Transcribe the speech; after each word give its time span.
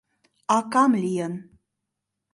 —Акам 0.57 0.91
лийын. 1.03 1.33